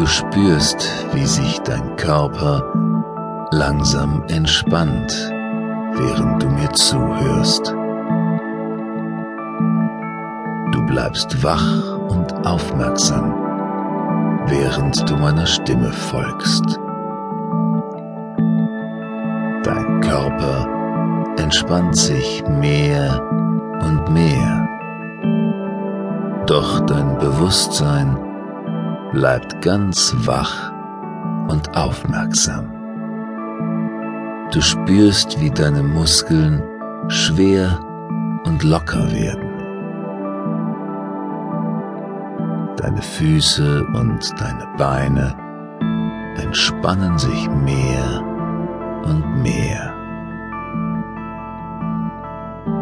Du 0.00 0.06
spürst, 0.06 0.90
wie 1.12 1.26
sich 1.26 1.60
dein 1.60 1.94
Körper 1.96 2.64
langsam 3.50 4.22
entspannt, 4.28 5.12
während 5.92 6.42
du 6.42 6.48
mir 6.48 6.70
zuhörst. 6.72 7.74
Du 10.72 10.86
bleibst 10.86 11.44
wach 11.44 11.98
und 12.08 12.32
aufmerksam, 12.46 13.34
während 14.46 15.06
du 15.06 15.16
meiner 15.16 15.44
Stimme 15.44 15.92
folgst. 15.92 16.64
Dein 19.64 20.00
Körper 20.00 20.66
entspannt 21.36 21.94
sich 21.98 22.42
mehr 22.48 23.20
und 23.82 24.10
mehr. 24.10 24.66
Doch 26.46 26.80
dein 26.86 27.18
Bewusstsein 27.18 28.29
bleibt 29.12 29.60
ganz 29.62 30.14
wach 30.24 30.72
und 31.48 31.76
aufmerksam. 31.76 32.72
Du 34.52 34.60
spürst, 34.60 35.40
wie 35.40 35.50
deine 35.50 35.82
Muskeln 35.82 36.62
schwer 37.08 37.78
und 38.44 38.62
locker 38.62 39.10
werden. 39.12 39.50
Deine 42.76 43.02
Füße 43.02 43.84
und 43.94 44.32
deine 44.40 44.66
Beine 44.76 45.34
entspannen 46.36 47.18
sich 47.18 47.50
mehr 47.50 48.24
und 49.04 49.42
mehr. 49.42 49.94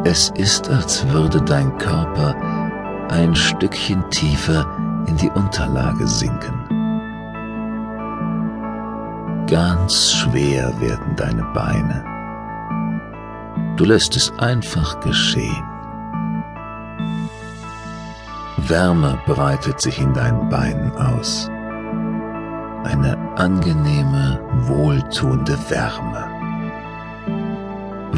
Es 0.05 0.31
ist, 0.37 0.71
als 0.71 1.07
würde 1.11 1.43
dein 1.43 1.77
Körper 1.79 2.35
ein 3.11 3.35
Stückchen 3.35 4.09
tiefer 4.11 4.67
in 5.07 5.17
die 5.17 5.31
Unterlage 5.31 6.07
sinken. 6.07 6.65
Ganz 9.49 10.13
schwer 10.13 10.79
werden 10.81 11.17
deine 11.17 11.45
Beine. 11.55 12.05
Du 13.77 13.85
lässt 13.85 14.15
es 14.17 14.31
einfach 14.39 15.01
geschehen. 15.01 15.65
Wärme 18.59 19.19
breitet 19.25 19.81
sich 19.81 20.01
in 20.01 20.13
deinen 20.13 20.49
Beinen 20.51 20.93
aus. 20.97 21.49
Eine 22.85 23.17
angenehme, 23.37 24.41
wohltuende 24.67 25.57
Wärme. 25.71 26.27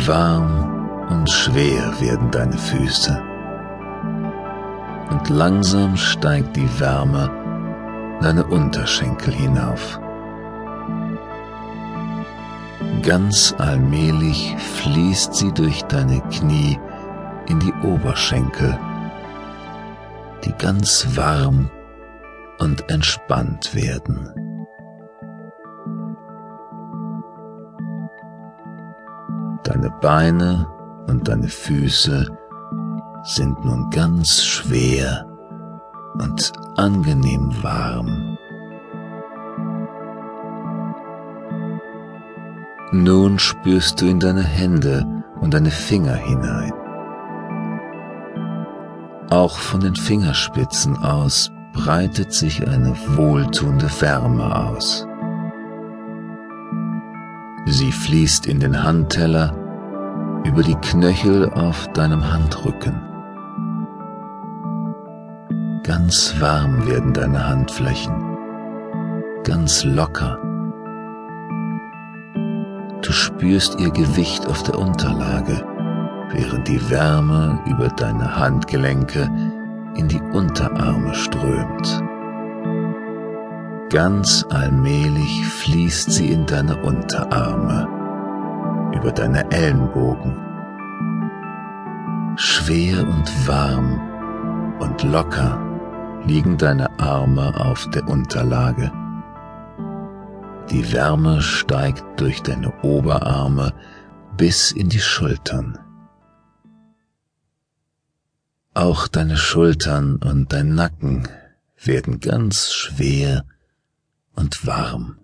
Warm 0.07 1.07
und 1.11 1.31
schwer 1.31 1.93
werden 2.01 2.31
deine 2.31 2.59
Füße. 2.59 3.30
Und 5.11 5.29
langsam 5.29 5.97
steigt 5.97 6.57
die 6.57 6.81
Wärme 6.81 7.31
deine 8.21 8.45
Unterschenkel 8.45 9.35
hinauf. 9.35 9.99
Ganz 13.03 13.55
allmählich 13.59 14.55
fließt 14.59 15.35
sie 15.35 15.53
durch 15.53 15.83
deine 15.85 16.21
Knie 16.31 16.79
in 17.47 17.59
die 17.59 17.73
Oberschenkel, 17.83 18.79
die 20.45 20.53
ganz 20.53 21.17
warm 21.17 21.71
und 22.59 22.91
entspannt 22.91 23.75
werden. 23.75 24.29
Deine 29.65 29.91
Beine 30.01 30.67
und 31.09 31.27
deine 31.29 31.49
Füße 31.49 32.27
sind 33.25 33.65
nun 33.65 33.91
ganz 33.91 34.43
schwer 34.43 35.27
und 36.15 36.53
angenehm 36.77 37.53
warm. 37.63 38.37
Nun 42.93 43.39
spürst 43.39 44.01
du 44.01 44.07
in 44.07 44.19
deine 44.19 44.43
Hände 44.43 45.07
und 45.41 45.55
deine 45.55 45.71
Finger 45.71 46.15
hinein. 46.15 46.73
Auch 49.31 49.57
von 49.57 49.81
den 49.81 49.95
Fingerspitzen 49.95 50.97
aus 50.99 51.53
breitet 51.73 52.33
sich 52.33 52.67
eine 52.67 52.97
wohltuende 53.17 53.89
Wärme 54.01 54.57
aus. 54.57 55.07
Sie 57.67 57.93
fließt 57.93 58.47
in 58.47 58.59
den 58.59 58.83
Handteller 58.83 59.55
über 60.45 60.65
die 60.65 60.75
Knöchel 60.75 61.49
auf 61.51 61.87
deinem 61.93 62.33
Handrücken. 62.33 63.10
Ganz 65.83 66.39
warm 66.41 66.87
werden 66.87 67.15
deine 67.15 67.49
Handflächen, 67.49 68.13
ganz 69.45 69.83
locker. 69.83 70.39
Du 73.01 73.13
spürst 73.13 73.81
ihr 73.81 73.91
Gewicht 73.91 74.47
auf 74.47 74.63
der 74.63 74.79
Unterlage, 74.79 75.65
während 76.33 76.69
die 76.69 76.91
Wärme 76.91 77.61
über 77.65 77.89
deine 77.89 78.37
Handgelenke 78.37 79.31
in 79.97 80.07
die 80.07 80.21
Unterarme 80.21 81.15
strömt. 81.15 82.03
Ganz 83.89 84.45
allmählich 84.51 85.47
fließt 85.47 86.13
sie 86.13 86.31
in 86.31 86.45
deine 86.45 86.77
Unterarme, 86.77 87.89
über 88.95 89.13
deine 89.13 89.51
Ellenbogen. 89.51 90.37
Schwer 92.37 93.01
und 93.01 93.49
warm 93.49 93.99
und 94.79 95.03
locker 95.05 95.70
liegen 96.27 96.59
deine 96.59 96.99
Arme 96.99 97.59
auf 97.59 97.89
der 97.91 98.09
Unterlage. 98.09 98.93
Die 100.71 100.93
Wärme 100.93 101.43
steigt 101.43 102.21
durch 102.21 102.43
deine 102.43 102.73
Oberarme 102.83 103.75
bis 104.37 104.71
in 104.73 104.89
die 104.89 105.01
Schultern. 105.01 105.79
Auch 108.73 109.09
deine 109.09 109.37
Schultern 109.37 110.17
und 110.17 110.53
dein 110.53 110.75
Nacken 110.75 111.29
werden 111.83 112.21
ganz 112.21 112.73
schwer 112.73 113.45
und 114.35 114.67
warm. 114.67 115.19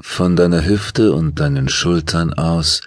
Von 0.00 0.36
deiner 0.36 0.64
Hüfte 0.64 1.12
und 1.12 1.40
deinen 1.40 1.68
Schultern 1.68 2.32
aus 2.34 2.82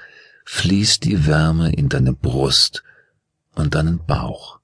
fließt 0.46 1.04
die 1.06 1.28
Wärme 1.28 1.72
in 1.74 1.90
deine 1.90 2.14
Brust 2.14 2.84
und 3.56 3.76
deinen 3.76 4.06
Bauch. 4.06 4.59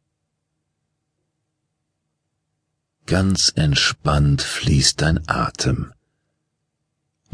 Ganz 3.05 3.51
entspannt 3.55 4.41
fließt 4.41 5.01
dein 5.01 5.27
Atem 5.27 5.93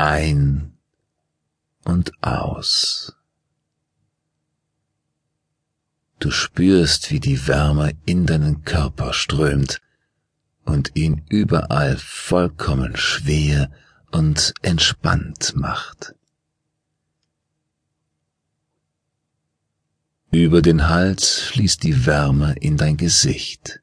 ein 0.02 0.74
und 1.84 2.12
aus. 2.24 3.16
Du 6.20 6.32
spürst, 6.32 7.12
wie 7.12 7.20
die 7.20 7.48
Wärme 7.48 7.94
in 8.06 8.26
deinen 8.26 8.64
Körper 8.64 9.14
strömt 9.14 9.80
und 10.66 10.96
ihn 10.96 11.24
überall 11.30 11.98
vollkommen 11.98 12.98
schwer 12.98 13.72
und 14.12 14.54
entspannt 14.64 15.56
macht. 15.56 16.16
Über 20.32 20.62
den 20.62 20.90
Hals 20.90 21.40
fließt 21.42 21.84
die 21.84 22.06
Wärme 22.08 22.56
in 22.60 22.78
dein 22.78 22.98
Gesicht. 22.98 23.81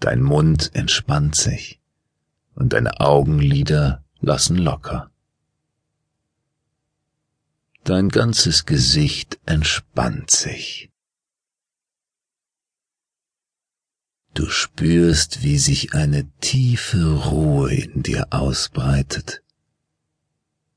Dein 0.00 0.22
Mund 0.22 0.70
entspannt 0.74 1.36
sich 1.36 1.80
und 2.54 2.72
deine 2.72 3.00
Augenlider 3.00 4.04
lassen 4.20 4.56
locker. 4.56 5.10
Dein 7.84 8.08
ganzes 8.08 8.66
Gesicht 8.66 9.38
entspannt 9.46 10.30
sich. 10.30 10.90
Du 14.34 14.50
spürst, 14.50 15.42
wie 15.42 15.56
sich 15.56 15.94
eine 15.94 16.28
tiefe 16.40 17.30
Ruhe 17.30 17.72
in 17.72 18.02
dir 18.02 18.26
ausbreitet 18.30 19.42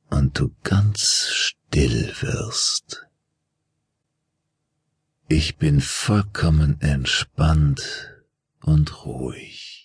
und 0.09 0.39
du 0.39 0.55
ganz 0.63 1.27
still 1.29 2.13
wirst. 2.21 3.05
Ich 5.27 5.57
bin 5.57 5.81
vollkommen 5.81 6.79
entspannt 6.79 8.18
und 8.69 9.05
ruhig. 9.05 9.78